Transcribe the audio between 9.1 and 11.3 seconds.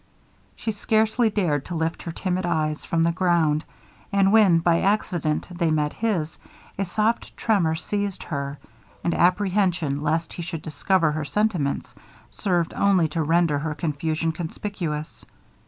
apprehension lest he should discover her